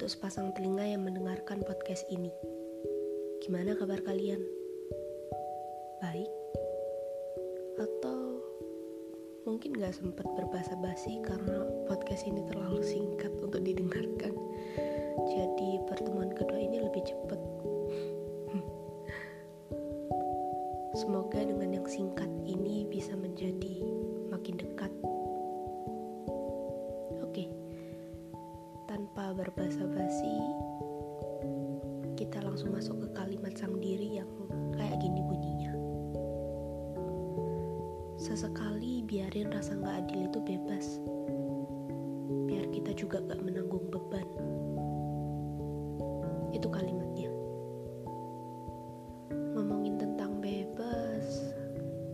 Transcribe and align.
untuk 0.00 0.16
sepasang 0.16 0.48
telinga 0.56 0.96
yang 0.96 1.04
mendengarkan 1.04 1.60
podcast 1.60 2.08
ini. 2.08 2.32
Gimana 3.44 3.76
kabar 3.76 4.00
kalian? 4.00 4.40
Baik? 6.00 6.30
Atau 7.76 8.40
mungkin 9.44 9.76
gak 9.76 9.92
sempat 9.92 10.24
berbahasa 10.38 10.72
basi 10.80 11.20
karena 11.20 11.68
podcast 11.84 12.24
ini 12.24 12.40
terlalu 12.48 12.80
singkat 12.80 13.28
untuk 13.44 13.60
didengarkan. 13.60 14.32
Jadi 15.36 15.84
pertemuan 15.84 16.32
kedua 16.32 16.56
ini 16.56 16.80
lebih 16.80 17.04
cepat. 17.04 17.40
Semoga 21.04 21.39
tanpa 29.10 29.42
berbahasa 29.42 29.82
basi, 29.90 30.38
kita 32.14 32.38
langsung 32.46 32.70
masuk 32.70 32.94
ke 33.02 33.08
kalimat 33.18 33.50
sang 33.58 33.74
diri 33.82 34.22
yang 34.22 34.30
kayak 34.70 35.02
gini 35.02 35.18
bunyinya. 35.26 35.74
Sesekali 38.14 39.02
biarin 39.02 39.50
rasa 39.50 39.74
gak 39.82 40.06
adil 40.06 40.30
itu 40.30 40.38
bebas. 40.46 41.02
Biar 42.46 42.70
kita 42.70 42.94
juga 42.94 43.18
gak 43.26 43.42
menanggung 43.42 43.90
beban. 43.90 44.30
Itu 46.54 46.70
kalimatnya. 46.70 47.34
Ngomongin 49.58 49.98
tentang 49.98 50.38
bebas, 50.38 51.50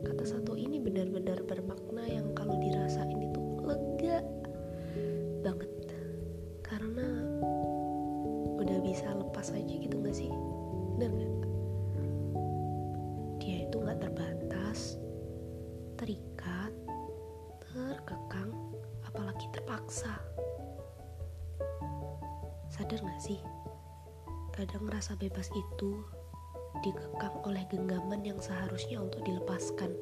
kata 0.01 0.25
satu 0.25 0.57
ini 0.57 0.81
benar-benar 0.81 1.45
bermakna 1.45 1.86
lepas 9.47 9.63
aja 9.63 9.75
gitu 9.79 9.97
gak 10.03 10.17
sih? 10.19 10.31
Bener 10.99 11.31
gak? 11.39 11.55
Dia 13.39 13.57
itu 13.63 13.79
gak 13.79 14.03
terbatas, 14.03 14.99
terikat, 15.95 16.75
terkekang, 17.63 18.51
apalagi 19.07 19.47
terpaksa. 19.55 20.19
Sadar 22.75 22.99
gak 22.99 23.23
sih? 23.23 23.39
Kadang 24.51 24.91
rasa 24.91 25.15
bebas 25.15 25.47
itu 25.55 26.03
dikekang 26.83 27.39
oleh 27.47 27.63
genggaman 27.71 28.27
yang 28.27 28.43
seharusnya 28.43 28.99
untuk 28.99 29.23
dilepaskan. 29.23 29.95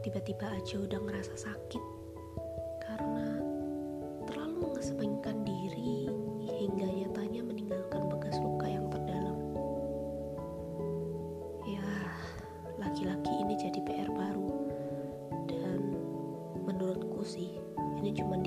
Tiba-tiba 0.00 0.48
aja 0.48 0.80
udah 0.80 1.00
ngerasa 1.04 1.36
sakit 1.36 2.03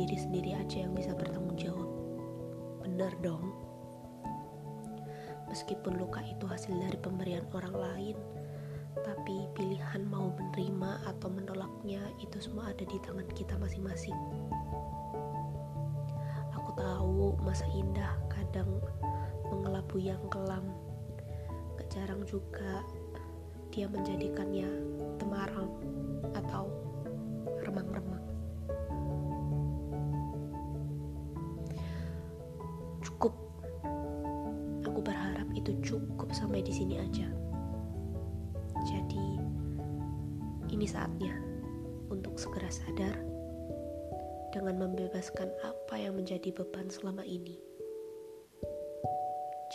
diri 0.07 0.23
sendiri 0.23 0.51
aja 0.55 0.87
yang 0.87 0.95
bisa 0.95 1.11
bertanggung 1.11 1.59
jawab. 1.59 1.91
Bener 2.79 3.11
dong. 3.19 3.51
Meskipun 5.51 5.99
luka 5.99 6.23
itu 6.23 6.47
hasil 6.47 6.71
dari 6.75 6.95
pemberian 6.99 7.43
orang 7.51 7.75
lain, 7.75 8.17
tapi 9.03 9.47
pilihan 9.55 10.07
mau 10.07 10.31
menerima 10.35 11.03
atau 11.11 11.27
menolaknya 11.27 12.03
itu 12.23 12.39
semua 12.39 12.71
ada 12.71 12.83
di 12.87 12.97
tangan 13.03 13.27
kita 13.35 13.59
masing-masing. 13.59 14.15
Aku 16.55 16.71
tahu 16.75 17.35
masa 17.43 17.67
indah 17.75 18.15
kadang 18.31 18.79
mengelabui 19.51 20.07
yang 20.11 20.23
kelam. 20.31 20.67
Gak 21.79 21.87
jarang 21.91 22.23
juga 22.27 22.83
dia 23.71 23.85
menjadikannya 23.87 24.67
temaram 25.19 25.69
atau 26.33 26.86
Aku 34.97 35.05
berharap 35.05 35.45
itu 35.53 35.77
cukup 35.85 36.33
sampai 36.33 36.65
di 36.65 36.73
sini 36.73 36.97
aja. 36.97 37.29
Jadi, 38.81 39.37
ini 40.73 40.89
saatnya 40.89 41.37
untuk 42.09 42.33
segera 42.41 42.65
sadar 42.65 43.13
dengan 44.49 44.81
membebaskan 44.81 45.53
apa 45.61 46.01
yang 46.01 46.17
menjadi 46.17 46.49
beban 46.49 46.89
selama 46.89 47.21
ini. 47.29 47.61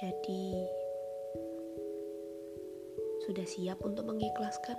Jadi, 0.02 0.66
sudah 3.22 3.46
siap 3.46 3.78
untuk 3.86 4.02
mengikhlaskan? 4.10 4.74